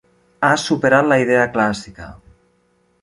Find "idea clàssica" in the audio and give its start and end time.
1.25-2.11